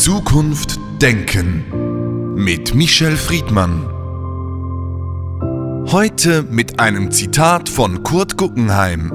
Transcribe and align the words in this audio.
Zukunft 0.00 0.80
Denken 1.02 2.34
mit 2.34 2.74
Michel 2.74 3.18
Friedmann. 3.18 3.84
Heute 5.92 6.42
mit 6.42 6.80
einem 6.80 7.10
Zitat 7.10 7.68
von 7.68 8.02
Kurt 8.02 8.38
Guggenheim. 8.38 9.10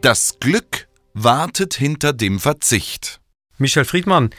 Das 0.00 0.38
Glück 0.40 0.88
wartet 1.12 1.74
hinter 1.74 2.14
dem 2.14 2.40
Verzicht. 2.40 3.20
Michel 3.58 3.84
Friedmann, 3.84 4.30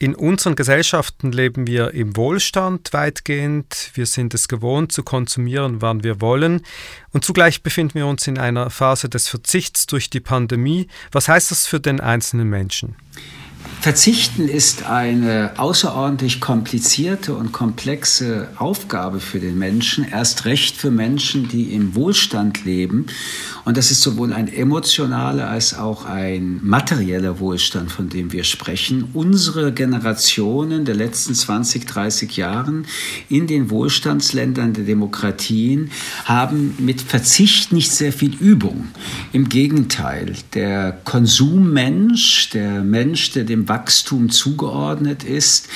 in 0.00 0.14
unseren 0.14 0.56
Gesellschaften 0.56 1.30
leben 1.30 1.66
wir 1.66 1.92
im 1.92 2.16
Wohlstand 2.16 2.94
weitgehend. 2.94 3.90
Wir 3.92 4.06
sind 4.06 4.32
es 4.32 4.48
gewohnt 4.48 4.92
zu 4.92 5.02
konsumieren, 5.02 5.82
wann 5.82 6.02
wir 6.02 6.22
wollen. 6.22 6.62
Und 7.12 7.22
zugleich 7.22 7.62
befinden 7.62 7.96
wir 7.96 8.06
uns 8.06 8.26
in 8.26 8.38
einer 8.38 8.70
Phase 8.70 9.10
des 9.10 9.28
Verzichts 9.28 9.84
durch 9.84 10.08
die 10.08 10.20
Pandemie. 10.20 10.88
Was 11.12 11.28
heißt 11.28 11.50
das 11.50 11.66
für 11.66 11.80
den 11.80 12.00
einzelnen 12.00 12.48
Menschen? 12.48 12.96
Verzichten 13.80 14.48
ist 14.48 14.84
eine 14.84 15.52
außerordentlich 15.56 16.40
komplizierte 16.40 17.34
und 17.34 17.52
komplexe 17.52 18.48
Aufgabe 18.56 19.20
für 19.20 19.38
den 19.38 19.58
Menschen, 19.58 20.06
erst 20.10 20.44
recht 20.44 20.76
für 20.76 20.90
Menschen, 20.90 21.48
die 21.48 21.74
im 21.74 21.94
Wohlstand 21.94 22.64
leben. 22.64 23.06
Und 23.70 23.76
das 23.76 23.92
ist 23.92 24.02
sowohl 24.02 24.32
ein 24.32 24.52
emotionaler 24.52 25.48
als 25.48 25.78
auch 25.78 26.04
ein 26.04 26.58
materieller 26.60 27.38
Wohlstand, 27.38 27.92
von 27.92 28.08
dem 28.08 28.32
wir 28.32 28.42
sprechen. 28.42 29.10
Unsere 29.14 29.72
Generationen 29.72 30.84
der 30.84 30.96
letzten 30.96 31.36
20, 31.36 31.86
30 31.86 32.36
Jahren 32.36 32.84
in 33.28 33.46
den 33.46 33.70
Wohlstandsländern 33.70 34.72
der 34.72 34.82
Demokratien 34.82 35.92
haben 36.24 36.74
mit 36.80 37.00
Verzicht 37.00 37.72
nicht 37.72 37.92
sehr 37.92 38.12
viel 38.12 38.34
Übung. 38.34 38.88
Im 39.32 39.48
Gegenteil, 39.48 40.32
der 40.52 40.90
Konsummensch, 41.04 42.50
der 42.50 42.82
Mensch, 42.82 43.30
der 43.30 43.44
dem 43.44 43.68
Wachstum 43.68 44.30
zugeordnet 44.30 45.22
ist, 45.22 45.68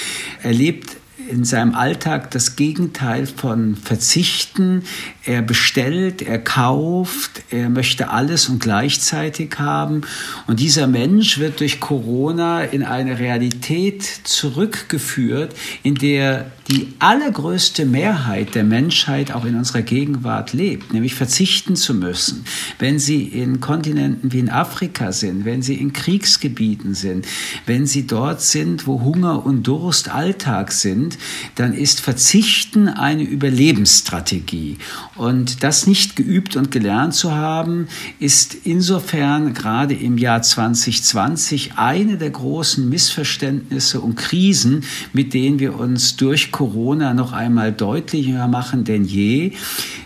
erlebt 0.42 0.96
in 1.28 1.44
seinem 1.44 1.74
Alltag 1.74 2.30
das 2.30 2.56
Gegenteil 2.56 3.26
von 3.26 3.76
Verzichten. 3.76 4.82
Er 5.24 5.42
bestellt, 5.42 6.22
er 6.22 6.38
kauft, 6.38 7.42
er 7.50 7.70
möchte 7.70 8.10
alles 8.10 8.48
und 8.48 8.60
gleichzeitig 8.60 9.58
haben. 9.58 10.02
Und 10.46 10.60
dieser 10.60 10.86
Mensch 10.86 11.38
wird 11.38 11.60
durch 11.60 11.80
Corona 11.80 12.62
in 12.62 12.82
eine 12.82 13.18
Realität 13.18 14.02
zurückgeführt, 14.24 15.54
in 15.82 15.94
der 15.94 16.50
die 16.68 16.94
allergrößte 16.98 17.84
Mehrheit 17.84 18.54
der 18.54 18.64
Menschheit 18.64 19.32
auch 19.32 19.44
in 19.44 19.54
unserer 19.54 19.82
Gegenwart 19.82 20.52
lebt, 20.54 20.94
nämlich 20.94 21.14
verzichten 21.14 21.76
zu 21.76 21.94
müssen. 21.94 22.44
Wenn 22.78 22.98
sie 22.98 23.24
in 23.24 23.60
Kontinenten 23.60 24.32
wie 24.32 24.38
in 24.38 24.48
Afrika 24.48 25.12
sind, 25.12 25.44
wenn 25.44 25.60
sie 25.60 25.74
in 25.74 25.92
Kriegsgebieten 25.92 26.94
sind, 26.94 27.26
wenn 27.66 27.86
sie 27.86 28.06
dort 28.06 28.40
sind, 28.40 28.86
wo 28.86 29.02
Hunger 29.02 29.44
und 29.44 29.66
Durst 29.66 30.08
Alltag 30.08 30.72
sind, 30.72 31.13
dann 31.56 31.74
ist 31.74 32.00
Verzichten 32.00 32.88
eine 32.88 33.22
Überlebensstrategie. 33.22 34.78
Und 35.16 35.62
das 35.62 35.86
nicht 35.86 36.16
geübt 36.16 36.56
und 36.56 36.70
gelernt 36.70 37.14
zu 37.14 37.32
haben, 37.32 37.88
ist 38.18 38.54
insofern 38.64 39.54
gerade 39.54 39.94
im 39.94 40.18
Jahr 40.18 40.42
2020 40.42 41.72
eine 41.76 42.16
der 42.16 42.30
großen 42.30 42.88
Missverständnisse 42.88 44.00
und 44.00 44.16
Krisen, 44.16 44.84
mit 45.12 45.34
denen 45.34 45.58
wir 45.58 45.78
uns 45.78 46.16
durch 46.16 46.52
Corona 46.52 47.14
noch 47.14 47.32
einmal 47.32 47.72
deutlicher 47.72 48.48
machen 48.48 48.84
denn 48.84 49.04
je. 49.04 49.52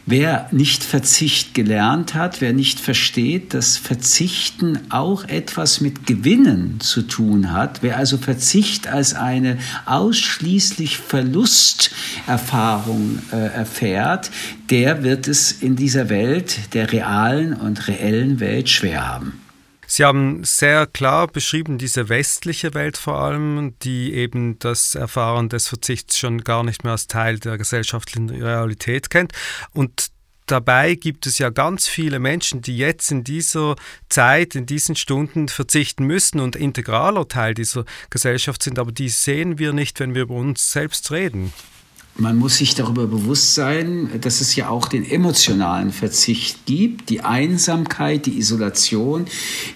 Wer 0.07 0.49
nicht 0.53 0.85
Verzicht 0.85 1.53
gelernt 1.53 2.15
hat, 2.15 2.41
wer 2.41 2.55
nicht 2.55 2.81
versteht, 2.81 3.53
dass 3.53 3.77
Verzichten 3.77 4.79
auch 4.89 5.25
etwas 5.25 5.83
mit 5.83 6.07
Gewinnen 6.07 6.81
zu 6.81 7.03
tun 7.03 7.53
hat, 7.53 7.83
wer 7.83 7.99
also 7.99 8.17
Verzicht 8.17 8.89
als 8.89 9.13
eine 9.13 9.59
ausschließlich 9.85 10.98
Verlusterfahrung 10.99 13.21
äh, 13.33 13.37
erfährt, 13.37 14.31
der 14.71 15.03
wird 15.03 15.29
es 15.29 15.53
in 15.53 15.77
dieser 15.77 16.09
Welt, 16.09 16.75
der 16.75 16.91
realen 16.93 17.53
und 17.55 17.89
reellen 17.89 18.41
Welt, 18.41 18.69
schwer 18.69 19.09
haben. 19.09 19.41
Sie 19.91 20.05
haben 20.05 20.45
sehr 20.45 20.87
klar 20.87 21.29
beschrieben, 21.29 21.79
diese 21.79 22.11
westliche 22.11 22.75
Welt 22.75 22.99
vor 22.99 23.21
allem, 23.21 23.75
die 23.83 24.13
eben 24.13 24.59
das 24.59 24.95
Erfahren 24.95 25.49
des 25.49 25.67
Verzichts 25.67 26.19
schon 26.19 26.45
gar 26.45 26.63
nicht 26.63 26.85
mehr 26.85 26.93
als 26.93 27.07
Teil 27.07 27.39
der 27.39 27.57
gesellschaftlichen 27.57 28.29
Realität 28.29 29.09
kennt. 29.09 29.33
Und 29.73 30.11
dabei 30.51 30.95
gibt 30.95 31.27
es 31.27 31.39
ja 31.39 31.51
ganz 31.51 31.89
viele 31.89 32.19
Menschen, 32.19 32.63
die 32.63 32.77
jetzt 32.77 33.11
in 33.11 33.25
dieser 33.25 33.77
Zeit, 34.09 34.55
in 34.55 34.67
diesen 34.67 34.97
Stunden 34.97 35.49
verzichten 35.49 36.05
müssen 36.05 36.41
und 36.41 36.57
integraler 36.57 37.29
Teil 37.29 37.55
dieser 37.55 37.85
Gesellschaft 38.11 38.63
sind, 38.63 38.79
aber 38.79 38.93
die 38.93 39.09
sehen 39.09 39.59
wir 39.59 39.73
nicht, 39.73 40.01
wenn 40.01 40.15
wir 40.15 40.23
über 40.23 40.35
uns 40.35 40.73
selbst 40.73 41.11
reden. 41.11 41.53
Man 42.21 42.37
muss 42.37 42.57
sich 42.57 42.75
darüber 42.75 43.07
bewusst 43.07 43.55
sein, 43.55 44.11
dass 44.23 44.41
es 44.41 44.57
ja 44.57 44.71
auch 44.71 44.89
den 44.89 45.09
emotionalen 45.09 45.93
Verzicht 45.93 46.67
gibt, 46.67 47.11
die 47.11 47.21
Einsamkeit, 47.21 48.27
die 48.27 48.39
Isolation, 48.39 49.27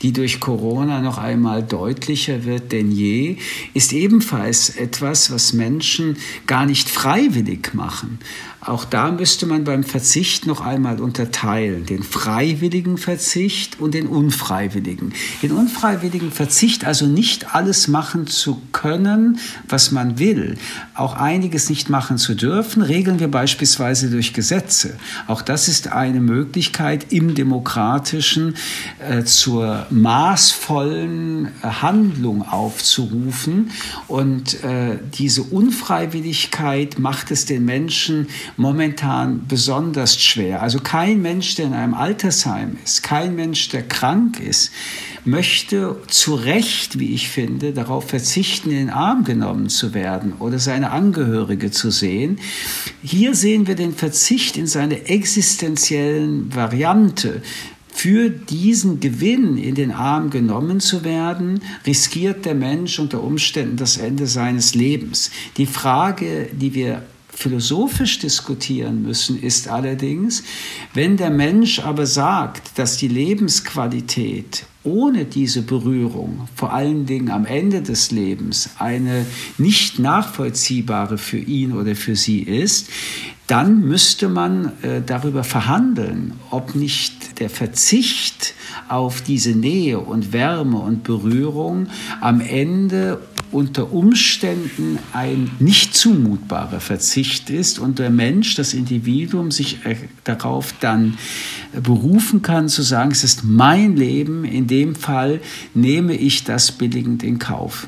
die 0.02 0.12
durch 0.12 0.40
Corona 0.40 1.02
noch 1.02 1.18
einmal 1.18 1.62
deutlicher 1.62 2.44
wird 2.44 2.72
denn 2.72 2.90
je, 2.90 3.36
ist 3.74 3.92
ebenfalls 3.92 4.70
etwas, 4.70 5.30
was 5.30 5.52
Menschen 5.52 6.16
gar 6.48 6.66
nicht 6.66 6.90
freiwillig 6.90 7.74
machen. 7.74 8.18
Auch 8.64 8.84
da 8.84 9.10
müsste 9.10 9.46
man 9.46 9.64
beim 9.64 9.82
Verzicht 9.82 10.46
noch 10.46 10.60
einmal 10.60 11.00
unterteilen, 11.00 11.84
den 11.84 12.04
freiwilligen 12.04 12.96
Verzicht 12.96 13.80
und 13.80 13.92
den 13.92 14.06
unfreiwilligen. 14.06 15.14
Den 15.42 15.50
unfreiwilligen 15.50 16.30
Verzicht, 16.30 16.84
also 16.84 17.06
nicht 17.06 17.56
alles 17.56 17.88
machen 17.88 18.28
zu 18.28 18.62
können, 18.70 19.40
was 19.68 19.90
man 19.90 20.20
will, 20.20 20.58
auch 20.94 21.14
einiges 21.14 21.70
nicht 21.70 21.90
machen 21.90 22.18
zu 22.18 22.31
dürfen, 22.34 22.82
regeln 22.82 23.20
wir 23.20 23.28
beispielsweise 23.28 24.10
durch 24.10 24.32
Gesetze. 24.32 24.96
Auch 25.26 25.42
das 25.42 25.68
ist 25.68 25.88
eine 25.88 26.20
Möglichkeit 26.20 27.06
im 27.12 27.34
demokratischen 27.34 28.56
äh, 28.98 29.24
zur 29.24 29.86
maßvollen 29.90 31.46
äh, 31.46 31.66
Handlung 31.66 32.42
aufzurufen. 32.46 33.70
Und 34.08 34.62
äh, 34.64 34.98
diese 35.14 35.42
Unfreiwilligkeit 35.42 36.98
macht 36.98 37.30
es 37.30 37.46
den 37.46 37.64
Menschen 37.64 38.28
momentan 38.56 39.46
besonders 39.46 40.20
schwer. 40.20 40.62
Also 40.62 40.78
kein 40.80 41.22
Mensch, 41.22 41.54
der 41.54 41.66
in 41.66 41.74
einem 41.74 41.94
Altersheim 41.94 42.76
ist, 42.84 43.02
kein 43.02 43.36
Mensch, 43.36 43.68
der 43.68 43.82
krank 43.82 44.40
ist, 44.40 44.70
möchte 45.24 45.96
zu 46.08 46.34
Recht, 46.34 46.98
wie 46.98 47.14
ich 47.14 47.28
finde, 47.28 47.72
darauf 47.72 48.08
verzichten, 48.08 48.70
in 48.70 48.76
den 48.76 48.90
Arm 48.90 49.24
genommen 49.24 49.68
zu 49.68 49.94
werden 49.94 50.34
oder 50.38 50.58
seine 50.58 50.90
Angehörige 50.90 51.70
zu 51.70 51.90
sehen. 51.90 52.38
Hier 53.02 53.34
sehen 53.34 53.66
wir 53.66 53.74
den 53.74 53.94
Verzicht 53.94 54.56
in 54.56 54.66
seiner 54.66 55.08
existenziellen 55.08 56.54
Variante. 56.54 57.42
Für 57.94 58.30
diesen 58.30 59.00
Gewinn 59.00 59.58
in 59.58 59.74
den 59.74 59.92
Arm 59.92 60.30
genommen 60.30 60.80
zu 60.80 61.04
werden, 61.04 61.60
riskiert 61.86 62.44
der 62.46 62.54
Mensch 62.54 62.98
unter 62.98 63.22
Umständen 63.22 63.76
das 63.76 63.98
Ende 63.98 64.26
seines 64.26 64.74
Lebens. 64.74 65.30
Die 65.56 65.66
Frage, 65.66 66.48
die 66.52 66.74
wir 66.74 67.02
philosophisch 67.32 68.18
diskutieren 68.18 69.02
müssen, 69.02 69.42
ist 69.42 69.68
allerdings, 69.68 70.44
wenn 70.94 71.16
der 71.16 71.30
Mensch 71.30 71.80
aber 71.80 72.06
sagt, 72.06 72.78
dass 72.78 72.98
die 72.98 73.08
Lebensqualität 73.08 74.66
ohne 74.84 75.24
diese 75.24 75.62
Berührung, 75.62 76.48
vor 76.54 76.72
allen 76.72 77.06
Dingen 77.06 77.30
am 77.30 77.46
Ende 77.46 77.82
des 77.82 78.10
Lebens, 78.10 78.70
eine 78.78 79.24
nicht 79.56 79.98
nachvollziehbare 79.98 81.18
für 81.18 81.38
ihn 81.38 81.72
oder 81.72 81.94
für 81.94 82.16
sie 82.16 82.40
ist, 82.40 82.88
dann 83.46 83.82
müsste 83.82 84.28
man 84.28 84.72
äh, 84.82 85.02
darüber 85.04 85.44
verhandeln, 85.44 86.34
ob 86.50 86.74
nicht 86.74 87.38
der 87.38 87.50
Verzicht 87.50 88.54
auf 88.88 89.20
diese 89.22 89.50
Nähe 89.50 89.98
und 89.98 90.32
Wärme 90.32 90.78
und 90.78 91.04
Berührung 91.04 91.88
am 92.20 92.40
Ende 92.40 93.20
unter 93.52 93.92
Umständen 93.92 94.98
ein 95.12 95.50
nicht 95.58 95.94
zumutbarer 95.94 96.80
Verzicht 96.80 97.50
ist 97.50 97.78
und 97.78 97.98
der 97.98 98.10
Mensch, 98.10 98.54
das 98.54 98.74
Individuum, 98.74 99.50
sich 99.50 99.84
äh, 99.84 99.96
darauf 100.24 100.74
dann 100.80 101.18
berufen 101.82 102.42
kann, 102.42 102.68
zu 102.68 102.82
sagen, 102.82 103.10
es 103.10 103.24
ist 103.24 103.44
mein 103.44 103.96
Leben, 103.96 104.44
in 104.44 104.66
dem 104.66 104.94
Fall 104.94 105.40
nehme 105.74 106.16
ich 106.16 106.44
das 106.44 106.72
billigend 106.72 107.22
in 107.22 107.38
Kauf. 107.38 107.86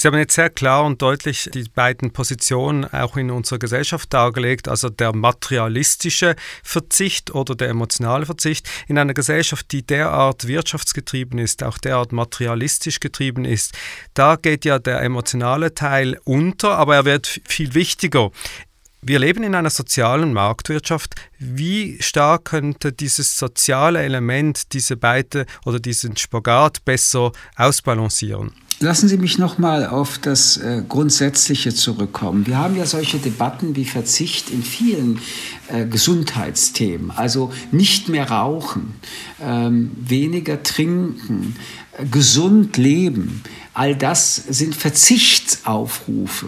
Sie 0.00 0.08
haben 0.08 0.16
jetzt 0.16 0.34
sehr 0.34 0.48
klar 0.48 0.84
und 0.86 1.02
deutlich 1.02 1.50
die 1.52 1.64
beiden 1.64 2.10
Positionen 2.10 2.86
auch 2.86 3.18
in 3.18 3.30
unserer 3.30 3.58
Gesellschaft 3.58 4.10
dargelegt, 4.14 4.66
also 4.66 4.88
der 4.88 5.14
materialistische 5.14 6.36
Verzicht 6.62 7.34
oder 7.34 7.54
der 7.54 7.68
emotionale 7.68 8.24
Verzicht. 8.24 8.66
In 8.88 8.96
einer 8.96 9.12
Gesellschaft, 9.12 9.70
die 9.72 9.86
derart 9.86 10.46
wirtschaftsgetrieben 10.46 11.38
ist, 11.38 11.62
auch 11.62 11.76
derart 11.76 12.12
materialistisch 12.12 12.98
getrieben 13.00 13.44
ist, 13.44 13.76
da 14.14 14.36
geht 14.36 14.64
ja 14.64 14.78
der 14.78 15.02
emotionale 15.02 15.74
Teil 15.74 16.18
unter, 16.24 16.78
aber 16.78 16.94
er 16.94 17.04
wird 17.04 17.42
viel 17.44 17.74
wichtiger. 17.74 18.30
Wir 19.02 19.18
leben 19.18 19.42
in 19.42 19.54
einer 19.54 19.68
sozialen 19.68 20.32
Marktwirtschaft. 20.32 21.14
Wie 21.38 22.00
stark 22.00 22.46
könnte 22.46 22.94
dieses 22.94 23.36
soziale 23.36 24.00
Element 24.00 24.72
diese 24.72 24.96
beide 24.96 25.44
oder 25.66 25.78
diesen 25.78 26.16
Spagat 26.16 26.86
besser 26.86 27.32
ausbalancieren? 27.56 28.54
Lassen 28.82 29.08
Sie 29.08 29.18
mich 29.18 29.36
noch 29.36 29.58
mal 29.58 29.86
auf 29.86 30.16
das 30.16 30.56
äh, 30.56 30.82
Grundsätzliche 30.88 31.74
zurückkommen. 31.74 32.46
Wir 32.46 32.56
haben 32.56 32.76
ja 32.76 32.86
solche 32.86 33.18
Debatten 33.18 33.76
wie 33.76 33.84
Verzicht 33.84 34.48
in 34.48 34.62
vielen 34.62 35.18
äh, 35.68 35.84
Gesundheitsthemen. 35.84 37.10
Also 37.10 37.52
nicht 37.72 38.08
mehr 38.08 38.30
rauchen, 38.30 38.94
ähm, 39.42 39.90
weniger 40.00 40.62
trinken, 40.62 41.56
äh, 41.92 42.06
gesund 42.06 42.78
leben. 42.78 43.42
All 43.74 43.94
das 43.94 44.36
sind 44.48 44.74
Verzichtsaufrufe. 44.74 46.46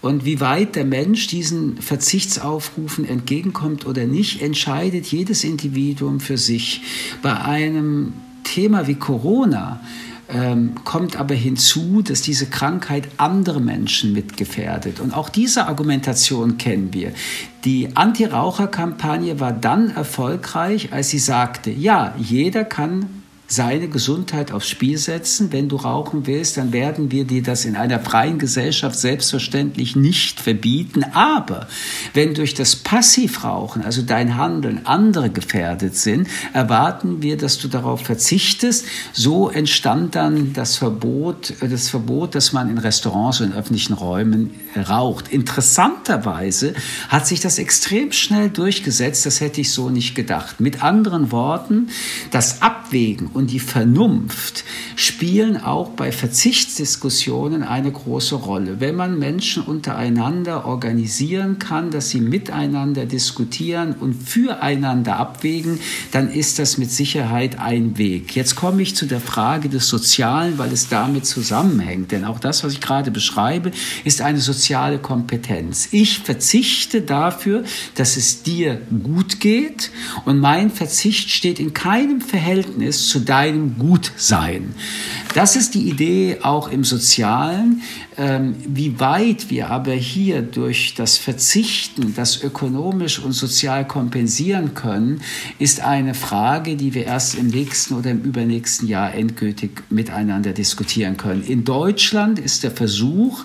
Und 0.00 0.24
wie 0.24 0.38
weit 0.38 0.76
der 0.76 0.84
Mensch 0.84 1.26
diesen 1.26 1.82
Verzichtsaufrufen 1.82 3.04
entgegenkommt 3.04 3.86
oder 3.86 4.06
nicht, 4.06 4.40
entscheidet 4.40 5.06
jedes 5.06 5.42
Individuum 5.42 6.20
für 6.20 6.38
sich. 6.38 6.82
Bei 7.22 7.40
einem 7.40 8.12
Thema 8.44 8.86
wie 8.86 8.94
Corona 8.94 9.80
ähm, 10.32 10.74
kommt 10.84 11.16
aber 11.16 11.34
hinzu, 11.34 12.02
dass 12.02 12.22
diese 12.22 12.46
Krankheit 12.46 13.08
andere 13.18 13.60
Menschen 13.60 14.12
mitgefährdet. 14.12 14.98
Und 15.00 15.14
auch 15.14 15.28
diese 15.28 15.66
Argumentation 15.66 16.58
kennen 16.58 16.92
wir. 16.92 17.12
Die 17.64 17.94
Anti-Raucher-Kampagne 17.94 19.40
war 19.40 19.52
dann 19.52 19.90
erfolgreich, 19.90 20.92
als 20.92 21.10
sie 21.10 21.18
sagte, 21.18 21.70
ja, 21.70 22.14
jeder 22.18 22.64
kann 22.64 23.21
seine 23.52 23.88
Gesundheit 23.88 24.50
aufs 24.50 24.68
Spiel 24.68 24.96
setzen. 24.96 25.52
Wenn 25.52 25.68
du 25.68 25.76
rauchen 25.76 26.26
willst, 26.26 26.56
dann 26.56 26.72
werden 26.72 27.10
wir 27.10 27.24
dir 27.24 27.42
das 27.42 27.64
in 27.64 27.76
einer 27.76 28.00
freien 28.00 28.38
Gesellschaft 28.38 28.98
selbstverständlich 28.98 29.94
nicht 29.94 30.40
verbieten. 30.40 31.04
Aber 31.12 31.66
wenn 32.14 32.32
durch 32.32 32.54
das 32.54 32.76
Passivrauchen, 32.76 33.82
also 33.82 34.02
dein 34.02 34.36
Handeln, 34.36 34.86
andere 34.86 35.28
gefährdet 35.28 35.96
sind, 35.96 36.28
erwarten 36.54 37.22
wir, 37.22 37.36
dass 37.36 37.58
du 37.58 37.68
darauf 37.68 38.00
verzichtest. 38.02 38.86
So 39.12 39.50
entstand 39.50 40.14
dann 40.14 40.52
das 40.54 40.76
Verbot, 40.76 41.52
das 41.60 41.90
Verbot, 41.90 42.34
dass 42.34 42.52
man 42.52 42.70
in 42.70 42.78
Restaurants 42.78 43.40
und 43.40 43.48
in 43.48 43.52
öffentlichen 43.52 43.92
Räumen 43.92 44.50
raucht. 44.88 45.28
Interessanterweise 45.28 46.74
hat 47.08 47.26
sich 47.26 47.40
das 47.40 47.58
extrem 47.58 48.12
schnell 48.12 48.48
durchgesetzt. 48.48 49.26
Das 49.26 49.40
hätte 49.40 49.60
ich 49.60 49.72
so 49.72 49.90
nicht 49.90 50.14
gedacht. 50.14 50.60
Mit 50.60 50.82
anderen 50.82 51.32
Worten, 51.32 51.88
das 52.30 52.62
Abwägen 52.62 53.26
und 53.26 53.41
und 53.42 53.50
die 53.50 53.58
Vernunft 53.58 54.62
spielen 54.94 55.56
auch 55.56 55.88
bei 55.90 56.12
Verzichtsdiskussionen 56.12 57.64
eine 57.64 57.90
große 57.90 58.36
Rolle. 58.36 58.78
Wenn 58.78 58.94
man 58.94 59.18
Menschen 59.18 59.64
untereinander 59.64 60.64
organisieren 60.64 61.58
kann, 61.58 61.90
dass 61.90 62.10
sie 62.10 62.20
miteinander 62.20 63.04
diskutieren 63.04 63.96
und 63.98 64.14
füreinander 64.14 65.16
abwägen, 65.16 65.80
dann 66.12 66.30
ist 66.30 66.60
das 66.60 66.78
mit 66.78 66.92
Sicherheit 66.92 67.58
ein 67.58 67.98
Weg. 67.98 68.36
Jetzt 68.36 68.54
komme 68.54 68.80
ich 68.80 68.94
zu 68.94 69.06
der 69.06 69.20
Frage 69.20 69.68
des 69.68 69.88
Sozialen, 69.88 70.56
weil 70.56 70.72
es 70.72 70.88
damit 70.88 71.26
zusammenhängt. 71.26 72.12
Denn 72.12 72.24
auch 72.24 72.38
das, 72.38 72.62
was 72.62 72.74
ich 72.74 72.80
gerade 72.80 73.10
beschreibe, 73.10 73.72
ist 74.04 74.20
eine 74.20 74.38
soziale 74.38 75.00
Kompetenz. 75.00 75.88
Ich 75.90 76.20
verzichte 76.20 77.02
dafür, 77.02 77.64
dass 77.96 78.16
es 78.16 78.44
dir 78.44 78.80
gut 79.02 79.40
geht 79.40 79.90
und 80.26 80.38
mein 80.38 80.70
Verzicht 80.70 81.30
steht 81.30 81.58
in 81.58 81.74
keinem 81.74 82.20
Verhältnis 82.20 83.08
zu 83.08 83.18
deinem 83.32 83.78
Gutsein. 83.78 84.74
Das 85.34 85.56
ist 85.56 85.72
die 85.72 85.88
Idee 85.88 86.40
auch 86.42 86.70
im 86.70 86.84
Sozialen. 86.84 87.80
Ähm, 88.18 88.56
wie 88.68 89.00
weit 89.00 89.48
wir 89.48 89.70
aber 89.70 89.92
hier 89.92 90.42
durch 90.42 90.92
das 90.94 91.16
Verzichten 91.16 92.12
das 92.14 92.42
ökonomisch 92.42 93.18
und 93.18 93.32
sozial 93.32 93.86
kompensieren 93.86 94.74
können, 94.74 95.22
ist 95.58 95.80
eine 95.80 96.12
Frage, 96.12 96.76
die 96.76 96.92
wir 96.92 97.06
erst 97.06 97.36
im 97.36 97.46
nächsten 97.46 97.94
oder 97.94 98.10
im 98.10 98.20
übernächsten 98.20 98.86
Jahr 98.86 99.14
endgültig 99.14 99.82
miteinander 99.88 100.52
diskutieren 100.52 101.16
können. 101.16 101.42
In 101.42 101.64
Deutschland 101.64 102.38
ist 102.38 102.64
der 102.64 102.70
Versuch, 102.70 103.44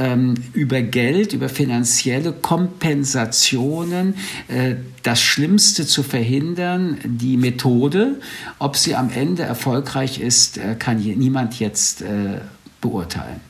ähm, 0.00 0.34
über 0.54 0.80
Geld, 0.80 1.34
über 1.34 1.48
finanzielle 1.48 2.32
Kompensationen 2.32 4.14
äh, 4.48 4.76
das 5.02 5.20
Schlimmste 5.20 5.86
zu 5.86 6.02
verhindern. 6.02 6.98
Die 7.04 7.36
Methode, 7.36 8.20
ob 8.58 8.76
sie 8.76 8.96
am 8.96 9.10
Ende 9.10 9.42
erfolgreich 9.42 10.18
ist, 10.20 10.56
äh, 10.56 10.74
kann 10.78 10.98
niemand 10.98 11.60
jetzt 11.60 12.02
äh, 12.02 12.40
beurteilen. 12.80 13.40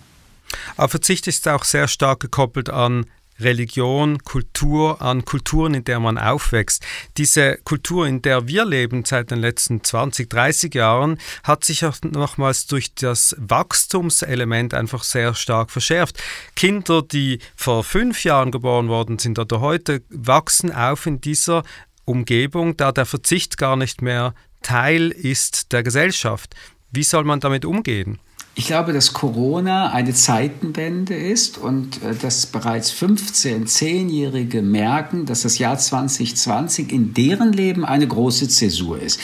Aber 0.76 0.88
Verzicht 0.88 1.28
ist 1.28 1.46
auch 1.46 1.64
sehr 1.64 1.86
stark 1.86 2.20
gekoppelt 2.20 2.68
an 2.68 3.06
Religion, 3.40 4.18
Kultur, 4.22 5.02
an 5.02 5.24
Kulturen, 5.24 5.74
in 5.74 5.84
der 5.84 6.00
man 6.00 6.18
aufwächst. 6.18 6.84
Diese 7.16 7.58
Kultur, 7.64 8.06
in 8.06 8.22
der 8.22 8.48
wir 8.48 8.64
leben 8.64 9.04
seit 9.04 9.30
den 9.30 9.40
letzten 9.40 9.82
20, 9.82 10.28
30 10.28 10.74
Jahren, 10.74 11.18
hat 11.42 11.64
sich 11.64 11.84
auch 11.84 11.96
nochmals 12.02 12.66
durch 12.66 12.94
das 12.94 13.36
Wachstumselement 13.38 14.74
einfach 14.74 15.02
sehr 15.02 15.34
stark 15.34 15.70
verschärft. 15.70 16.22
Kinder, 16.56 17.02
die 17.02 17.38
vor 17.56 17.84
fünf 17.84 18.24
Jahren 18.24 18.50
geboren 18.50 18.88
worden 18.88 19.18
sind 19.18 19.38
oder 19.38 19.60
heute, 19.60 20.02
wachsen 20.10 20.72
auf 20.72 21.06
in 21.06 21.20
dieser 21.20 21.62
Umgebung, 22.04 22.76
da 22.76 22.92
der 22.92 23.06
Verzicht 23.06 23.56
gar 23.56 23.76
nicht 23.76 24.02
mehr 24.02 24.34
Teil 24.62 25.10
ist 25.10 25.72
der 25.72 25.82
Gesellschaft. 25.82 26.54
Wie 26.90 27.04
soll 27.04 27.24
man 27.24 27.40
damit 27.40 27.64
umgehen? 27.64 28.18
Ich 28.56 28.66
glaube, 28.66 28.92
dass 28.92 29.12
Corona 29.12 29.92
eine 29.92 30.12
Zeitenwende 30.12 31.14
ist 31.14 31.56
und 31.56 32.02
äh, 32.02 32.14
dass 32.14 32.46
bereits 32.46 32.92
15-, 32.92 33.66
10-Jährige 33.66 34.60
merken, 34.60 35.24
dass 35.24 35.42
das 35.42 35.58
Jahr 35.58 35.78
2020 35.78 36.92
in 36.92 37.14
deren 37.14 37.52
Leben 37.52 37.84
eine 37.84 38.08
große 38.08 38.48
Zäsur 38.48 39.00
ist. 39.00 39.20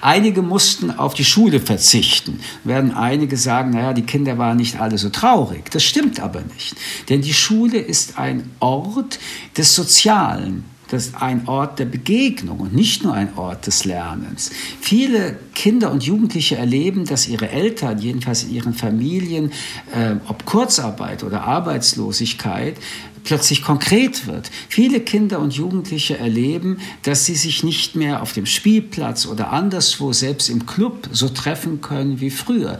Einige 0.00 0.40
mussten 0.40 0.90
auf 0.90 1.12
die 1.12 1.26
Schule 1.26 1.60
verzichten. 1.60 2.40
Werden 2.64 2.92
einige 2.94 3.36
sagen, 3.36 3.70
naja, 3.70 3.92
die 3.92 4.02
Kinder 4.02 4.38
waren 4.38 4.56
nicht 4.56 4.80
alle 4.80 4.96
so 4.96 5.10
traurig. 5.10 5.70
Das 5.70 5.84
stimmt 5.84 6.18
aber 6.18 6.40
nicht. 6.40 6.74
Denn 7.10 7.20
die 7.20 7.34
Schule 7.34 7.78
ist 7.78 8.18
ein 8.18 8.50
Ort 8.60 9.18
des 9.58 9.74
Sozialen, 9.74 10.64
das 10.90 11.06
ist 11.06 11.22
ein 11.22 11.46
Ort 11.46 11.78
der 11.78 11.84
Begegnung 11.84 12.58
und 12.60 12.74
nicht 12.74 13.04
nur 13.04 13.14
ein 13.14 13.36
Ort 13.36 13.66
des 13.66 13.84
Lernens. 13.84 14.50
Viele 14.80 15.36
Kinder 15.54 15.90
und 15.92 16.02
Jugendliche 16.02 16.56
erleben, 16.56 17.04
dass 17.04 17.28
ihre 17.28 17.48
Eltern, 17.48 17.98
jedenfalls 17.98 18.42
in 18.42 18.52
ihren 18.52 18.74
Familien, 18.74 19.52
äh, 19.94 20.16
ob 20.26 20.44
Kurzarbeit 20.44 21.22
oder 21.22 21.42
Arbeitslosigkeit, 21.42 22.76
plötzlich 23.24 23.62
konkret 23.62 24.26
wird. 24.26 24.50
Viele 24.68 25.00
Kinder 25.00 25.40
und 25.40 25.54
Jugendliche 25.54 26.18
erleben, 26.18 26.78
dass 27.02 27.26
sie 27.26 27.34
sich 27.34 27.62
nicht 27.62 27.96
mehr 27.96 28.22
auf 28.22 28.32
dem 28.32 28.46
Spielplatz 28.46 29.26
oder 29.26 29.52
anderswo, 29.52 30.12
selbst 30.12 30.48
im 30.48 30.66
Club, 30.66 31.08
so 31.12 31.28
treffen 31.28 31.80
können 31.80 32.20
wie 32.20 32.30
früher. 32.30 32.78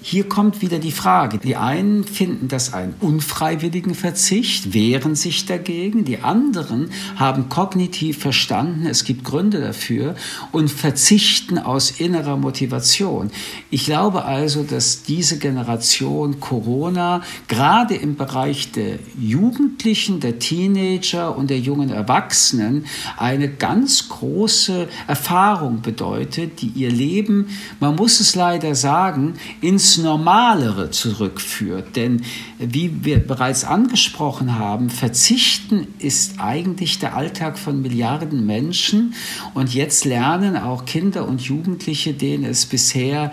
Hier 0.00 0.28
kommt 0.28 0.62
wieder 0.62 0.78
die 0.78 0.92
Frage. 0.92 1.38
Die 1.38 1.56
einen 1.56 2.04
finden 2.04 2.48
das 2.48 2.72
einen 2.72 2.94
unfreiwilligen 3.00 3.94
Verzicht, 3.94 4.72
wehren 4.72 5.16
sich 5.16 5.44
dagegen. 5.44 6.04
Die 6.04 6.20
anderen 6.20 6.90
haben 7.16 7.48
kognitiv 7.48 8.18
verstanden, 8.18 8.86
es 8.86 9.04
gibt 9.04 9.24
Gründe 9.24 9.60
dafür 9.60 10.14
und 10.52 10.70
verzichten 10.70 11.58
aus 11.58 11.90
innerer 11.90 12.36
Motivation. 12.36 13.30
Ich 13.70 13.86
glaube 13.86 14.24
also, 14.24 14.62
dass 14.62 15.02
diese 15.02 15.38
Generation 15.38 16.38
Corona 16.38 17.22
gerade 17.48 17.94
im 17.96 18.16
Bereich 18.16 18.70
der 18.72 19.00
Jugendlichen, 19.78 20.18
der 20.18 20.40
Teenager 20.40 21.38
und 21.38 21.50
der 21.50 21.60
jungen 21.60 21.90
Erwachsenen 21.90 22.86
eine 23.16 23.48
ganz 23.48 24.08
große 24.08 24.88
Erfahrung 25.06 25.82
bedeutet, 25.82 26.60
die 26.60 26.72
ihr 26.74 26.90
Leben, 26.90 27.46
man 27.78 27.94
muss 27.94 28.18
es 28.18 28.34
leider 28.34 28.74
sagen, 28.74 29.34
ins 29.60 29.96
Normalere 29.96 30.90
zurückführt. 30.90 31.94
Denn 31.94 32.22
wie 32.58 33.04
wir 33.04 33.24
bereits 33.24 33.62
angesprochen 33.62 34.58
haben, 34.58 34.90
Verzichten 34.90 35.86
ist 36.00 36.40
eigentlich 36.40 36.98
der 36.98 37.14
Alltag 37.14 37.56
von 37.56 37.80
Milliarden 37.80 38.46
Menschen. 38.46 39.14
Und 39.54 39.72
jetzt 39.72 40.04
lernen 40.04 40.56
auch 40.56 40.86
Kinder 40.86 41.28
und 41.28 41.40
Jugendliche, 41.42 42.14
denen 42.14 42.44
es 42.44 42.66
bisher 42.66 43.30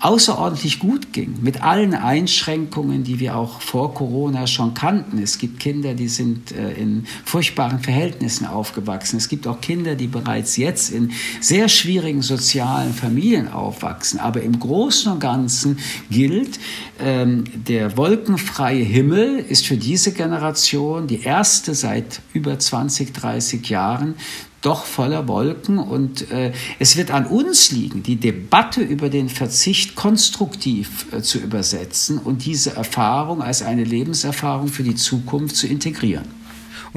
außerordentlich 0.00 0.78
gut 0.78 1.12
ging, 1.12 1.36
mit 1.40 1.62
allen 1.62 1.94
Einschränkungen, 1.94 3.02
die 3.02 3.18
wir 3.18 3.36
auch 3.36 3.60
vor 3.60 3.94
Corona 3.94 4.46
schon 4.46 4.74
kannten. 4.74 5.18
Es 5.18 5.38
gibt 5.38 5.58
Kinder, 5.58 5.94
die 5.94 6.08
sind 6.08 6.52
äh, 6.52 6.72
in 6.72 7.06
furchtbaren 7.24 7.80
Verhältnissen 7.80 8.46
aufgewachsen. 8.46 9.16
Es 9.16 9.28
gibt 9.28 9.46
auch 9.46 9.60
Kinder, 9.60 9.94
die 9.94 10.06
bereits 10.06 10.56
jetzt 10.56 10.90
in 10.90 11.12
sehr 11.40 11.68
schwierigen 11.68 12.20
sozialen 12.20 12.92
Familien 12.92 13.48
aufwachsen. 13.48 14.20
Aber 14.20 14.42
im 14.42 14.58
Großen 14.58 15.12
und 15.12 15.20
Ganzen 15.20 15.78
gilt, 16.10 16.58
ähm, 17.00 17.44
der 17.54 17.96
wolkenfreie 17.96 18.84
Himmel 18.84 19.38
ist 19.38 19.66
für 19.66 19.76
diese 19.76 20.12
Generation 20.12 21.06
die 21.06 21.22
erste 21.22 21.74
seit 21.74 22.20
über 22.34 22.58
20, 22.58 23.14
30 23.14 23.68
Jahren, 23.68 24.14
doch 24.66 24.84
voller 24.84 25.28
Wolken 25.28 25.78
und 25.78 26.32
äh, 26.32 26.52
es 26.80 26.96
wird 26.96 27.12
an 27.12 27.26
uns 27.26 27.70
liegen, 27.70 28.02
die 28.02 28.16
Debatte 28.16 28.80
über 28.80 29.08
den 29.08 29.28
Verzicht 29.28 29.94
konstruktiv 29.94 31.06
äh, 31.12 31.22
zu 31.22 31.38
übersetzen 31.38 32.18
und 32.18 32.44
diese 32.44 32.74
Erfahrung 32.74 33.42
als 33.42 33.62
eine 33.62 33.84
Lebenserfahrung 33.84 34.66
für 34.66 34.82
die 34.82 34.96
Zukunft 34.96 35.54
zu 35.54 35.68
integrieren. 35.68 36.35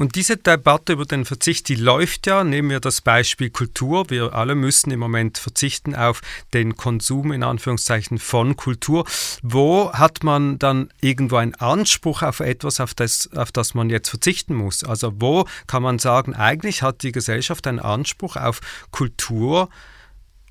Und 0.00 0.14
diese 0.14 0.38
Debatte 0.38 0.94
über 0.94 1.04
den 1.04 1.26
Verzicht, 1.26 1.68
die 1.68 1.74
läuft 1.74 2.26
ja, 2.26 2.42
nehmen 2.42 2.70
wir 2.70 2.80
das 2.80 3.02
Beispiel 3.02 3.50
Kultur. 3.50 4.08
Wir 4.08 4.32
alle 4.32 4.54
müssen 4.54 4.90
im 4.92 4.98
Moment 4.98 5.36
verzichten 5.36 5.94
auf 5.94 6.22
den 6.54 6.74
Konsum 6.74 7.32
in 7.32 7.42
Anführungszeichen 7.42 8.18
von 8.18 8.56
Kultur. 8.56 9.04
Wo 9.42 9.92
hat 9.92 10.24
man 10.24 10.58
dann 10.58 10.88
irgendwo 11.02 11.36
einen 11.36 11.54
Anspruch 11.54 12.22
auf 12.22 12.40
etwas, 12.40 12.80
auf 12.80 12.94
das, 12.94 13.28
auf 13.36 13.52
das 13.52 13.74
man 13.74 13.90
jetzt 13.90 14.08
verzichten 14.08 14.54
muss? 14.54 14.84
Also 14.84 15.12
wo 15.16 15.44
kann 15.66 15.82
man 15.82 15.98
sagen, 15.98 16.32
eigentlich 16.32 16.80
hat 16.80 17.02
die 17.02 17.12
Gesellschaft 17.12 17.66
einen 17.66 17.78
Anspruch 17.78 18.36
auf 18.36 18.60
Kultur, 18.92 19.68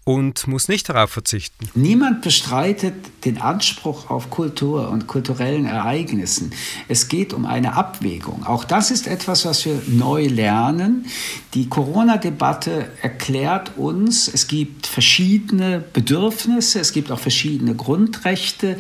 und 0.10 0.48
muss 0.48 0.70
nicht 0.70 0.90
darauf 0.90 1.12
verzichten. 1.12 1.70
Niemand 1.76 2.24
bestreitet 2.24 2.96
den 3.26 3.40
Anspruch 3.40 4.10
auf 4.10 4.32
Kultur 4.32 4.90
und 4.90 5.06
kulturellen 5.06 5.68
Ereignissen. 5.68 6.50
Es 6.88 7.10
geht 7.10 7.32
um 7.32 7.46
eine 7.46 7.74
Abwägung. 7.76 8.44
Auch 8.44 8.64
das 8.64 8.90
ist 8.90 9.06
etwas, 9.06 9.46
was 9.46 9.66
wir 9.66 9.80
neu 9.86 10.26
lernen. 10.26 11.06
Die 11.54 11.70
Corona-Debatte 11.70 12.90
erklärt 13.04 13.78
uns, 13.78 14.28
es 14.28 14.48
gibt 14.48 14.88
verschiedene 14.88 15.80
Bedürfnisse, 15.80 16.80
es 16.80 16.92
gibt 16.92 17.12
auch 17.12 17.20
verschiedene 17.20 17.76
Grundrechte, 17.76 18.78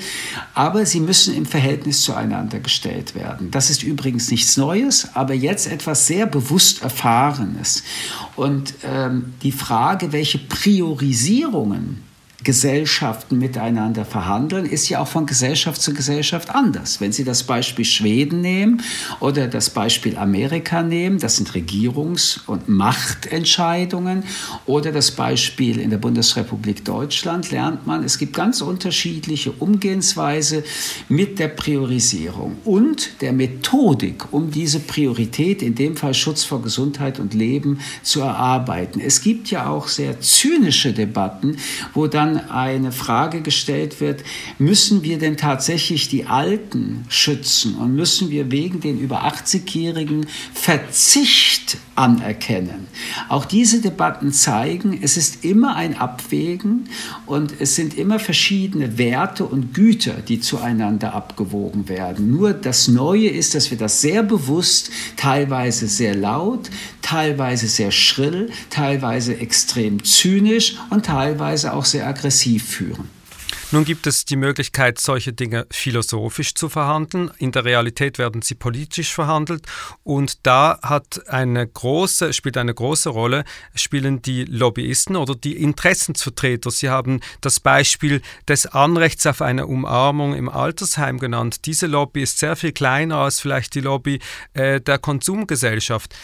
aber 0.56 0.88
sie 0.88 1.00
müssen 1.00 1.36
im 1.36 1.46
Verhältnis 1.46 2.02
zueinander 2.02 2.60
gestellt 2.60 3.14
werden. 3.14 3.52
Das 3.52 3.70
ist 3.70 3.84
übrigens 3.84 4.32
nichts 4.32 4.58
Neues, 4.58 5.10
aber 5.14 5.36
jetzt 5.36 5.68
etwas 5.68 6.08
sehr 6.08 6.26
bewusst 6.26 6.82
Erfahrenes. 6.82 7.84
Und 8.36 8.74
ähm, 8.84 9.34
die 9.44 9.52
Frage, 9.52 10.12
welche 10.12 10.40
Priorisierung 10.40 11.19
Organisierungen 11.20 12.09
Gesellschaften 12.44 13.38
miteinander 13.38 14.06
verhandeln, 14.06 14.66
ist 14.66 14.88
ja 14.88 15.02
auch 15.02 15.08
von 15.08 15.26
Gesellschaft 15.26 15.82
zu 15.82 15.94
Gesellschaft 15.94 16.50
anders. 16.50 17.02
Wenn 17.02 17.12
Sie 17.12 17.26
das 17.26 17.44
Beispiel 17.44 17.84
Schweden 17.84 18.40
nehmen 18.42 18.82
oder 19.20 19.48
das 19.48 19.70
Beispiel 19.70 20.18
Amerika 20.18 20.82
nehmen, 20.82 21.20
das 21.20 21.36
sind 21.36 21.52
Regierungs- 21.52 22.40
und 22.48 22.70
Machtentscheidungen, 22.70 24.24
oder 24.66 24.92
das 24.92 25.12
Beispiel 25.12 25.80
in 25.80 25.90
der 25.90 25.98
Bundesrepublik 25.98 26.86
Deutschland, 26.86 27.52
lernt 27.52 27.86
man, 27.86 28.04
es 28.04 28.18
gibt 28.18 28.34
ganz 28.34 28.62
unterschiedliche 28.62 29.52
Umgehensweise 29.52 30.64
mit 31.10 31.40
der 31.40 31.50
Priorisierung 31.50 32.58
und 32.64 33.22
der 33.22 33.34
Methodik, 33.34 34.32
um 34.32 34.52
diese 34.52 34.80
Priorität, 34.80 35.62
in 35.62 35.76
dem 35.76 35.98
Fall 35.98 36.14
Schutz 36.14 36.44
vor 36.44 36.62
Gesundheit 36.62 37.20
und 37.20 37.34
Leben, 37.34 37.80
zu 38.02 38.22
erarbeiten. 38.22 39.02
Es 39.02 39.22
gibt 39.22 39.52
ja 39.52 39.68
auch 39.68 39.88
sehr 39.88 40.22
zynische 40.22 40.94
Debatten, 40.94 41.58
wo 41.94 42.08
dann 42.08 42.29
dann 42.36 42.50
eine 42.50 42.92
Frage 42.92 43.42
gestellt 43.42 44.02
wird, 44.02 44.24
müssen 44.58 45.04
wir 45.04 45.18
denn 45.18 45.38
tatsächlich 45.38 46.10
die 46.10 46.26
Alten 46.26 47.06
schützen 47.10 47.76
und 47.76 47.96
müssen 47.96 48.30
wir 48.30 48.52
wegen 48.52 48.80
den 48.80 49.00
über 49.00 49.26
80-Jährigen 49.26 50.28
Verzicht 50.54 51.78
anerkennen? 51.96 52.88
Auch 53.28 53.46
diese 53.46 53.82
Debatten 53.82 54.32
zeigen, 54.32 55.00
es 55.02 55.18
ist 55.18 55.44
immer 55.44 55.76
ein 55.76 55.98
Abwägen 55.98 56.90
und 57.26 57.54
es 57.60 57.76
sind 57.76 57.98
immer 57.98 58.20
verschiedene 58.20 58.98
Werte 58.98 59.46
und 59.46 59.74
Güter, 59.74 60.16
die 60.28 60.40
zueinander 60.40 61.14
abgewogen 61.14 61.90
werden. 61.90 62.32
Nur 62.32 62.54
das 62.54 62.88
Neue 62.88 63.30
ist, 63.30 63.56
dass 63.56 63.72
wir 63.72 63.78
das 63.78 64.02
sehr 64.02 64.24
bewusst, 64.24 64.92
teilweise 65.16 65.88
sehr 65.88 66.16
laut, 66.16 66.70
teilweise 67.02 67.68
sehr 67.68 67.92
schrill, 67.92 68.52
teilweise 68.70 69.38
extrem 69.38 70.04
zynisch 70.04 70.76
und 70.90 71.06
teilweise 71.06 71.74
auch 71.74 71.86
sehr 71.86 72.06
aggressiv 72.20 72.68
führen. 72.68 73.10
Nun 73.72 73.86
gibt 73.86 74.08
es 74.08 74.26
die 74.26 74.36
Möglichkeit, 74.36 75.00
solche 75.00 75.32
Dinge 75.32 75.68
philosophisch 75.70 76.56
zu 76.56 76.70
verhandeln. 76.70 77.30
In 77.38 77.52
der 77.52 77.66
Realität 77.66 78.18
werden 78.18 78.42
sie 78.42 78.56
politisch 78.56 79.14
verhandelt. 79.14 79.64
Und 80.04 80.46
da 80.48 80.80
hat 80.82 81.22
eine 81.28 81.68
große, 81.68 82.34
spielt 82.34 82.58
eine 82.58 82.74
große 82.74 83.10
Rolle, 83.10 83.44
spielen 83.76 84.24
die 84.24 84.44
Lobbyisten 84.46 85.16
oder 85.16 85.36
die 85.36 85.56
Interessensvertreter. 85.56 86.72
Sie 86.72 86.90
haben 86.90 87.22
das 87.42 87.60
Beispiel 87.60 88.24
des 88.48 88.66
Anrechts 88.66 89.28
auf 89.28 89.44
eine 89.44 89.68
Umarmung 89.68 90.34
im 90.34 90.50
Altersheim 90.50 91.20
genannt. 91.20 91.68
Diese 91.68 91.86
Lobby 91.86 92.24
ist 92.24 92.40
sehr 92.40 92.56
viel 92.56 92.72
kleiner 92.72 93.18
als 93.18 93.40
vielleicht 93.40 93.76
die 93.76 93.82
Lobby 93.82 94.20
äh, 94.54 94.82
der 94.82 94.98
Konsumgesellschaft. 94.98 96.16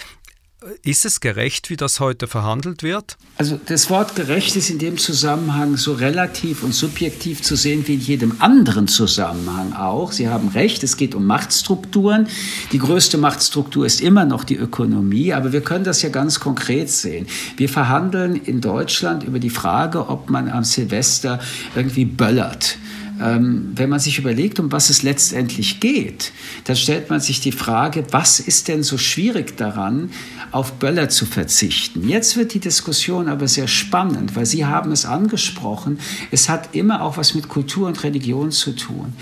Ist 0.83 1.05
es 1.05 1.19
gerecht, 1.19 1.69
wie 1.69 1.75
das 1.75 1.99
heute 1.99 2.27
verhandelt 2.27 2.81
wird? 2.81 3.17
Also 3.37 3.59
das 3.65 3.89
Wort 3.89 4.15
gerecht 4.15 4.55
ist 4.55 4.69
in 4.69 4.79
dem 4.79 4.97
Zusammenhang 4.97 5.75
so 5.75 5.93
relativ 5.93 6.63
und 6.63 6.73
subjektiv 6.73 7.41
zu 7.41 7.55
sehen 7.55 7.85
wie 7.87 7.95
in 7.95 7.99
jedem 7.99 8.41
anderen 8.41 8.87
Zusammenhang 8.87 9.73
auch. 9.73 10.13
Sie 10.13 10.29
haben 10.29 10.47
recht, 10.47 10.81
es 10.83 10.95
geht 10.95 11.13
um 11.13 11.25
Machtstrukturen. 11.25 12.27
Die 12.71 12.79
größte 12.79 13.17
Machtstruktur 13.17 13.85
ist 13.85 13.99
immer 13.99 14.23
noch 14.23 14.45
die 14.45 14.55
Ökonomie, 14.55 15.33
aber 15.33 15.51
wir 15.51 15.61
können 15.61 15.83
das 15.83 16.01
ja 16.01 16.09
ganz 16.09 16.39
konkret 16.39 16.89
sehen. 16.89 17.27
Wir 17.57 17.67
verhandeln 17.67 18.35
in 18.35 18.61
Deutschland 18.61 19.23
über 19.23 19.39
die 19.39 19.49
Frage, 19.49 20.07
ob 20.07 20.29
man 20.29 20.49
am 20.49 20.63
Silvester 20.63 21.39
irgendwie 21.75 22.05
böllert. 22.05 22.77
Ähm, 23.21 23.71
wenn 23.75 23.89
man 23.89 23.99
sich 23.99 24.19
überlegt, 24.19 24.59
um 24.59 24.71
was 24.71 24.89
es 24.89 25.03
letztendlich 25.03 25.79
geht, 25.79 26.31
dann 26.65 26.75
stellt 26.75 27.09
man 27.09 27.19
sich 27.19 27.39
die 27.39 27.51
Frage, 27.51 28.05
was 28.11 28.39
ist 28.39 28.67
denn 28.67 28.83
so 28.83 28.97
schwierig 28.97 29.55
daran, 29.57 30.09
auf 30.51 30.73
Böller 30.73 31.09
zu 31.09 31.25
verzichten? 31.25 32.07
Jetzt 32.07 32.35
wird 32.35 32.53
die 32.53 32.59
Diskussion 32.59 33.29
aber 33.29 33.47
sehr 33.47 33.67
spannend, 33.67 34.35
weil 34.35 34.45
Sie 34.45 34.65
haben 34.65 34.91
es 34.91 35.05
angesprochen, 35.05 35.99
es 36.31 36.49
hat 36.49 36.75
immer 36.75 37.01
auch 37.01 37.17
was 37.17 37.35
mit 37.35 37.47
Kultur 37.47 37.87
und 37.87 38.03
Religion 38.03 38.51
zu 38.51 38.73
tun. 38.73 39.13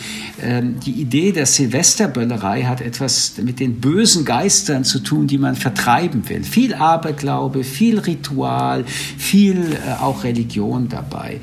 Ähm, 0.41 0.79
die 0.79 0.93
Idee 0.93 1.31
der 1.31 1.45
Silvesterböllerei 1.45 2.63
hat 2.63 2.81
etwas 2.81 3.33
mit 3.41 3.59
den 3.59 3.79
bösen 3.79 4.25
Geistern 4.25 4.83
zu 4.83 4.99
tun, 4.99 5.27
die 5.27 5.37
man 5.37 5.55
vertreiben 5.55 6.27
will. 6.29 6.43
Viel 6.43 6.73
Aberglaube, 6.73 7.63
viel 7.63 7.99
Ritual, 7.99 8.85
viel 8.85 9.73
äh, 9.73 10.01
auch 10.01 10.23
Religion 10.23 10.89
dabei. 10.89 11.39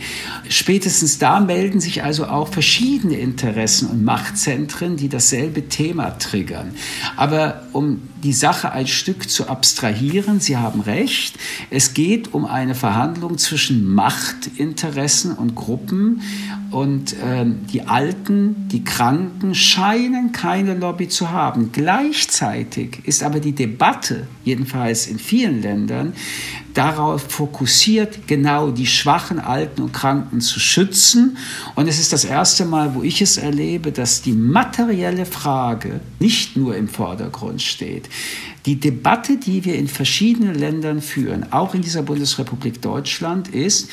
Spätestens 0.48 1.18
da 1.18 1.40
melden 1.40 1.80
sich 1.80 2.02
also 2.02 2.26
auch 2.26 2.39
auch 2.40 2.48
verschiedene 2.48 3.16
Interessen 3.16 3.88
und 3.88 4.04
Machtzentren, 4.04 4.96
die 4.96 5.08
dasselbe 5.08 5.68
Thema 5.68 6.18
triggern. 6.18 6.74
Aber 7.16 7.62
um 7.72 8.02
die 8.22 8.32
Sache 8.32 8.72
ein 8.72 8.86
Stück 8.86 9.30
zu 9.30 9.48
abstrahieren, 9.48 10.40
Sie 10.40 10.56
haben 10.56 10.80
recht, 10.80 11.38
es 11.70 11.94
geht 11.94 12.34
um 12.34 12.44
eine 12.44 12.74
Verhandlung 12.74 13.38
zwischen 13.38 13.84
Machtinteressen 13.92 15.32
und 15.32 15.54
Gruppen 15.54 16.22
und 16.70 17.14
äh, 17.14 17.44
die 17.72 17.82
Alten, 17.82 18.68
die 18.68 18.84
Kranken 18.84 19.54
scheinen 19.54 20.32
keine 20.32 20.74
Lobby 20.74 21.08
zu 21.08 21.30
haben. 21.30 21.70
Gleichzeitig 21.72 23.00
ist 23.04 23.22
aber 23.22 23.40
die 23.40 23.52
Debatte, 23.52 24.26
jedenfalls 24.44 25.06
in 25.06 25.18
vielen 25.18 25.62
Ländern, 25.62 26.12
darauf 26.74 27.22
fokussiert, 27.22 28.28
genau 28.28 28.70
die 28.70 28.86
schwachen 28.86 29.40
Alten 29.40 29.82
und 29.82 29.92
Kranken 29.92 30.40
zu 30.40 30.60
schützen. 30.60 31.36
Und 31.74 31.88
es 31.88 31.98
ist 31.98 32.12
das 32.12 32.24
erste 32.24 32.64
Mal, 32.64 32.94
wo 32.94 33.02
ich 33.02 33.20
es 33.20 33.36
erlebe, 33.36 33.90
dass 33.90 34.22
die 34.22 34.32
materielle 34.32 35.26
Frage 35.26 36.00
nicht 36.20 36.56
nur 36.56 36.76
im 36.76 36.88
Vordergrund 36.88 37.62
steht. 37.62 38.08
Die 38.66 38.78
Debatte, 38.78 39.38
die 39.38 39.64
wir 39.64 39.74
in 39.74 39.88
verschiedenen 39.88 40.54
Ländern 40.54 41.00
führen, 41.00 41.50
auch 41.52 41.74
in 41.74 41.80
dieser 41.80 42.02
Bundesrepublik 42.02 42.82
Deutschland, 42.82 43.48
ist, 43.48 43.88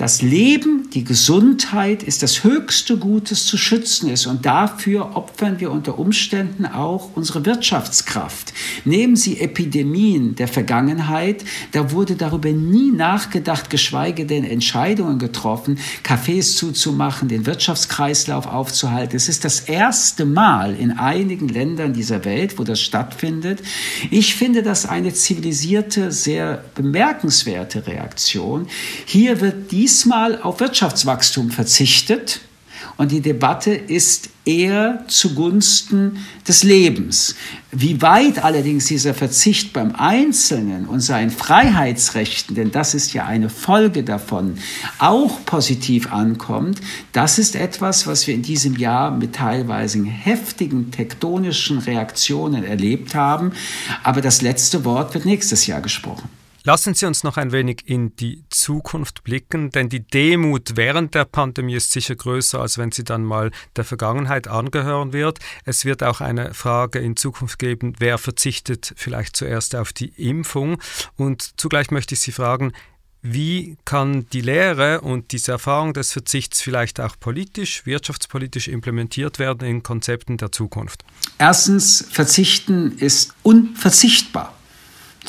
das 0.00 0.22
Leben, 0.22 0.88
die 0.94 1.04
Gesundheit 1.04 2.02
ist 2.02 2.22
das 2.22 2.42
höchste 2.42 2.96
Gut, 2.96 3.30
das 3.30 3.44
zu 3.44 3.58
schützen 3.58 4.08
ist. 4.08 4.24
Und 4.24 4.46
dafür 4.46 5.14
opfern 5.14 5.60
wir 5.60 5.70
unter 5.70 5.98
Umständen 5.98 6.64
auch 6.64 7.10
unsere 7.16 7.44
Wirtschaftskraft. 7.44 8.54
Nehmen 8.86 9.14
Sie 9.14 9.38
Epidemien 9.40 10.36
der 10.36 10.48
Vergangenheit. 10.48 11.44
Da 11.72 11.92
wurde 11.92 12.16
darüber 12.16 12.50
nie 12.50 12.92
nachgedacht, 12.92 13.68
geschweige 13.68 14.24
denn 14.24 14.44
Entscheidungen 14.44 15.18
getroffen, 15.18 15.78
Cafés 16.02 16.56
zuzumachen, 16.56 17.28
den 17.28 17.44
Wirtschaftskreislauf 17.44 18.46
aufzuhalten. 18.46 19.16
Es 19.16 19.28
ist 19.28 19.44
das 19.44 19.60
erste 19.60 20.24
Mal 20.24 20.76
in 20.76 20.92
einigen 20.92 21.48
Ländern 21.48 21.92
dieser 21.92 22.24
Welt, 22.24 22.58
wo 22.58 22.64
das 22.64 22.80
stattfindet. 22.80 23.60
Ich 24.10 24.34
finde 24.34 24.62
das 24.62 24.86
eine 24.86 25.12
zivilisierte, 25.12 26.10
sehr 26.10 26.64
bemerkenswerte 26.74 27.86
Reaktion. 27.86 28.66
Hier 29.04 29.42
wird 29.42 29.70
dies 29.70 29.89
diesmal 29.90 30.40
auf 30.40 30.60
Wirtschaftswachstum 30.60 31.50
verzichtet 31.50 32.40
und 32.96 33.10
die 33.10 33.20
Debatte 33.20 33.72
ist 33.72 34.30
eher 34.44 35.02
zugunsten 35.08 36.24
des 36.46 36.62
Lebens. 36.62 37.34
Wie 37.72 38.00
weit 38.00 38.44
allerdings 38.44 38.86
dieser 38.86 39.14
Verzicht 39.14 39.72
beim 39.72 39.96
Einzelnen 39.96 40.86
und 40.86 41.00
seinen 41.00 41.30
Freiheitsrechten, 41.30 42.54
denn 42.54 42.70
das 42.70 42.94
ist 42.94 43.12
ja 43.12 43.26
eine 43.26 43.48
Folge 43.48 44.04
davon, 44.04 44.58
auch 45.00 45.44
positiv 45.44 46.12
ankommt, 46.12 46.80
das 47.10 47.40
ist 47.40 47.56
etwas, 47.56 48.06
was 48.06 48.28
wir 48.28 48.34
in 48.34 48.42
diesem 48.42 48.76
Jahr 48.76 49.10
mit 49.10 49.34
teilweise 49.34 50.04
heftigen 50.04 50.92
tektonischen 50.92 51.78
Reaktionen 51.78 52.62
erlebt 52.62 53.16
haben. 53.16 53.50
Aber 54.04 54.20
das 54.20 54.40
letzte 54.40 54.84
Wort 54.84 55.14
wird 55.14 55.24
nächstes 55.24 55.66
Jahr 55.66 55.80
gesprochen. 55.80 56.39
Lassen 56.64 56.92
Sie 56.92 57.06
uns 57.06 57.24
noch 57.24 57.38
ein 57.38 57.52
wenig 57.52 57.88
in 57.88 58.14
die 58.16 58.44
Zukunft 58.50 59.24
blicken, 59.24 59.70
denn 59.70 59.88
die 59.88 60.06
Demut 60.06 60.76
während 60.76 61.14
der 61.14 61.24
Pandemie 61.24 61.74
ist 61.74 61.90
sicher 61.90 62.14
größer, 62.14 62.60
als 62.60 62.76
wenn 62.76 62.92
sie 62.92 63.04
dann 63.04 63.24
mal 63.24 63.50
der 63.76 63.84
Vergangenheit 63.84 64.46
angehören 64.46 65.14
wird. 65.14 65.38
Es 65.64 65.86
wird 65.86 66.02
auch 66.02 66.20
eine 66.20 66.52
Frage 66.52 66.98
in 66.98 67.16
Zukunft 67.16 67.58
geben, 67.58 67.94
wer 67.98 68.18
verzichtet 68.18 68.92
vielleicht 68.96 69.36
zuerst 69.36 69.74
auf 69.74 69.94
die 69.94 70.08
Impfung. 70.16 70.78
Und 71.16 71.58
zugleich 71.58 71.90
möchte 71.90 72.14
ich 72.14 72.20
Sie 72.20 72.32
fragen, 72.32 72.72
wie 73.22 73.76
kann 73.86 74.26
die 74.32 74.40
Lehre 74.40 75.00
und 75.00 75.32
diese 75.32 75.52
Erfahrung 75.52 75.94
des 75.94 76.12
Verzichts 76.12 76.60
vielleicht 76.60 77.00
auch 77.00 77.16
politisch, 77.18 77.86
wirtschaftspolitisch 77.86 78.68
implementiert 78.68 79.38
werden 79.38 79.66
in 79.66 79.82
Konzepten 79.82 80.36
der 80.36 80.52
Zukunft? 80.52 81.04
Erstens, 81.38 82.06
Verzichten 82.10 82.98
ist 82.98 83.34
unverzichtbar. 83.42 84.54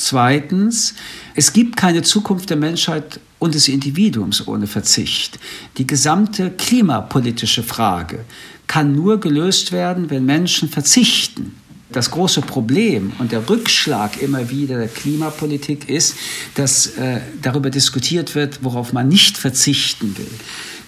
Zweitens, 0.02 0.94
es 1.36 1.52
gibt 1.52 1.76
keine 1.76 2.02
Zukunft 2.02 2.50
der 2.50 2.56
Menschheit 2.56 3.20
und 3.38 3.54
des 3.54 3.68
Individuums 3.68 4.48
ohne 4.48 4.66
Verzicht. 4.66 5.38
Die 5.78 5.86
gesamte 5.86 6.50
klimapolitische 6.50 7.62
Frage 7.62 8.24
kann 8.66 8.96
nur 8.96 9.20
gelöst 9.20 9.70
werden, 9.70 10.10
wenn 10.10 10.24
Menschen 10.24 10.68
verzichten. 10.68 11.54
Das 11.92 12.10
große 12.10 12.40
Problem 12.40 13.12
und 13.20 13.30
der 13.30 13.48
Rückschlag 13.48 14.20
immer 14.20 14.50
wieder 14.50 14.76
der 14.76 14.88
Klimapolitik 14.88 15.88
ist, 15.88 16.16
dass 16.56 16.96
äh, 16.96 17.20
darüber 17.40 17.70
diskutiert 17.70 18.34
wird, 18.34 18.64
worauf 18.64 18.92
man 18.92 19.06
nicht 19.06 19.38
verzichten 19.38 20.18
will. 20.18 20.30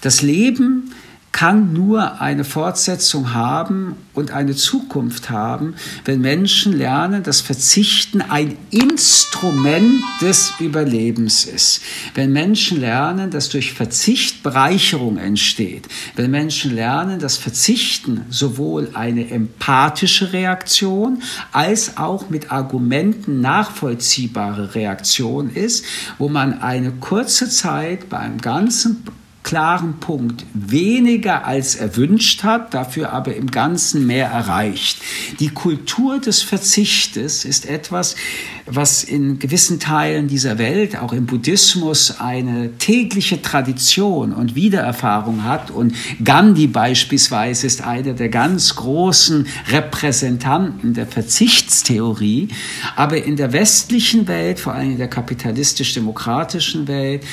Das 0.01 0.23
Leben 0.23 0.91
kann 1.35 1.73
nur 1.73 2.21
eine 2.21 2.45
Fortsetzung 2.45 3.33
haben 3.33 3.97
und 4.13 4.31
eine 4.31 4.55
Zukunft 4.55 5.29
haben, 5.29 5.75
wenn 6.05 6.21
Menschen 6.21 6.71
lernen, 6.71 7.23
dass 7.23 7.41
Verzichten 7.41 8.21
ein 8.21 8.57
Instrument 8.71 10.01
des 10.21 10.53
Überlebens 10.61 11.43
ist. 11.43 11.81
Wenn 12.13 12.31
Menschen 12.31 12.79
lernen, 12.79 13.31
dass 13.31 13.49
durch 13.49 13.73
Verzicht 13.73 14.43
Bereicherung 14.43 15.17
entsteht. 15.17 15.89
Wenn 16.15 16.31
Menschen 16.31 16.73
lernen, 16.73 17.19
dass 17.19 17.35
Verzichten 17.35 18.21
sowohl 18.29 18.91
eine 18.93 19.29
empathische 19.29 20.31
Reaktion 20.31 21.21
als 21.51 21.97
auch 21.97 22.29
mit 22.29 22.53
Argumenten 22.53 23.41
nachvollziehbare 23.41 24.73
Reaktion 24.73 25.49
ist, 25.49 25.83
wo 26.17 26.29
man 26.29 26.61
eine 26.61 26.93
kurze 26.93 27.49
Zeit 27.49 28.07
bei 28.07 28.19
einem 28.19 28.37
ganzen 28.37 29.03
klaren 29.45 29.99
Punkt 29.99 30.43
weniger 30.55 31.45
als 31.45 31.75
erwünscht 31.75 32.43
hat, 32.43 32.73
dafür 32.73 33.13
aber 33.13 33.35
im 33.35 33.51
Ganzen 33.51 34.07
mehr 34.07 34.27
erreicht. 34.27 34.97
Die 35.39 35.49
Kultur 35.49 36.19
des 36.19 36.41
Verzichtes 36.41 37.45
ist 37.45 37.67
etwas, 37.67 38.15
was 38.65 39.03
in 39.03 39.37
gewissen 39.37 39.79
Teilen 39.79 40.27
dieser 40.27 40.57
Welt, 40.57 40.97
auch 40.97 41.13
im 41.13 41.27
Buddhismus, 41.27 42.19
eine 42.19 42.77
tägliche 42.77 43.41
Tradition 43.41 44.33
und 44.33 44.55
Wiedererfahrung 44.55 45.43
hat. 45.43 45.69
Und 45.69 45.93
Gandhi 46.23 46.67
beispielsweise 46.67 47.67
ist 47.67 47.83
einer 47.83 48.13
der 48.13 48.29
ganz 48.29 48.75
großen 48.75 49.45
Repräsentanten 49.71 50.93
der 50.95 51.05
Verzichtstheorie. 51.05 52.49
Aber 52.95 53.23
in 53.23 53.35
der 53.35 53.53
westlichen 53.53 54.27
Welt, 54.27 54.59
vor 54.59 54.73
allem 54.73 54.91
in 54.91 54.97
der 54.97 55.09
kapitalistisch-demokratischen 55.09 56.87
Welt, 56.87 57.23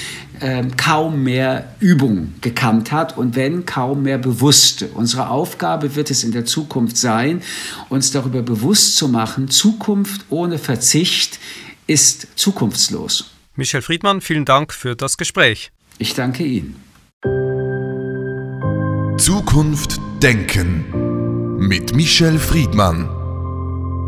ähm, 0.41 0.77
kaum 0.77 1.23
mehr 1.23 1.73
Übung 1.79 2.35
gekannt 2.41 2.91
hat 2.91 3.17
und 3.17 3.37
wenn 3.37 3.65
kaum 3.65 4.03
mehr 4.03 4.19
bewusste. 4.19 4.89
Unsere 4.89 5.31
Aufgabe 5.31 5.95
wird 5.95 6.11
es 6.11 6.25
in 6.25 6.33
der 6.33 6.45
Zukunft 6.45 6.97
sein, 6.97 7.43
uns 7.89 8.11
darüber 8.11 8.43
bewusst 8.43 8.97
zu 8.97 9.09
machen, 9.09 9.49
Zukunft 9.49 10.23
ohne 10.31 10.59
Verzicht 10.59 11.22
ist 11.87 12.29
zukunftslos. 12.37 13.31
Michel 13.55 13.83
Friedmann, 13.83 14.21
vielen 14.21 14.45
Dank 14.45 14.73
für 14.73 14.97
das 14.97 15.17
Gespräch. 15.17 15.73
Ich 15.99 16.15
danke 16.15 16.45
Ihnen. 16.45 16.83
Zukunft 19.19 20.01
Denken 20.23 21.59
mit 21.59 21.95
Michel 21.95 22.39
Friedmann. 22.39 23.09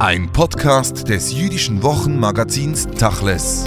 Ein 0.01 0.33
Podcast 0.33 1.09
des 1.09 1.33
jüdischen 1.33 1.83
Wochenmagazins 1.83 2.87
Tachles. 2.99 3.67